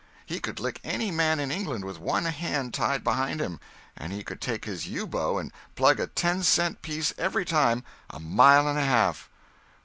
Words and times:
He 0.25 0.39
could 0.39 0.59
lick 0.59 0.79
any 0.83 1.11
man 1.11 1.39
in 1.39 1.51
England, 1.51 1.85
with 1.85 1.99
one 1.99 2.25
hand 2.25 2.73
tied 2.73 3.03
behind 3.03 3.39
him; 3.39 3.59
and 3.95 4.11
he 4.11 4.23
could 4.23 4.41
take 4.41 4.65
his 4.65 4.87
yew 4.87 5.05
bow 5.05 5.37
and 5.37 5.51
plug 5.75 5.99
a 5.99 6.07
ten 6.07 6.41
cent 6.41 6.81
piece 6.81 7.13
every 7.19 7.45
time, 7.45 7.83
a 8.09 8.19
mile 8.19 8.67
and 8.67 8.79
a 8.79 8.83
half." 8.83 9.29